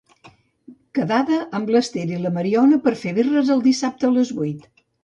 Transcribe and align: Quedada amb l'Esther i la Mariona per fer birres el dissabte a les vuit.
Quedada 0.99 1.37
amb 1.59 1.69
l'Esther 1.75 2.07
i 2.15 2.19
la 2.25 2.33
Mariona 2.39 2.83
per 2.89 2.97
fer 3.07 3.17
birres 3.21 3.57
el 3.59 3.67
dissabte 3.71 4.11
a 4.13 4.15
les 4.21 4.35
vuit. 4.43 4.71